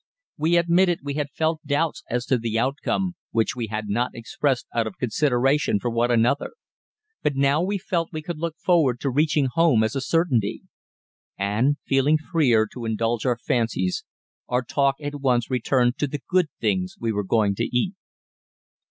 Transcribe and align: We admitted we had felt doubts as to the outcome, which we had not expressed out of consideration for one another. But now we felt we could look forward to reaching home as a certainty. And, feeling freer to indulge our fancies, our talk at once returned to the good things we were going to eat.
We 0.35 0.57
admitted 0.57 1.01
we 1.03 1.13
had 1.13 1.29
felt 1.29 1.63
doubts 1.63 2.01
as 2.09 2.25
to 2.25 2.39
the 2.39 2.57
outcome, 2.57 3.13
which 3.29 3.55
we 3.55 3.67
had 3.67 3.87
not 3.87 4.15
expressed 4.15 4.65
out 4.73 4.87
of 4.87 4.97
consideration 4.97 5.79
for 5.79 5.91
one 5.91 6.09
another. 6.09 6.53
But 7.21 7.35
now 7.35 7.61
we 7.61 7.77
felt 7.77 8.09
we 8.11 8.23
could 8.23 8.39
look 8.39 8.57
forward 8.57 8.99
to 9.01 9.11
reaching 9.11 9.45
home 9.45 9.83
as 9.83 9.95
a 9.95 10.01
certainty. 10.01 10.63
And, 11.37 11.77
feeling 11.85 12.17
freer 12.17 12.65
to 12.73 12.85
indulge 12.85 13.27
our 13.27 13.37
fancies, 13.37 14.03
our 14.49 14.63
talk 14.63 14.95
at 14.99 15.21
once 15.21 15.51
returned 15.51 15.99
to 15.99 16.07
the 16.07 16.21
good 16.27 16.47
things 16.59 16.95
we 16.99 17.11
were 17.11 17.23
going 17.23 17.53
to 17.53 17.65
eat. 17.65 17.93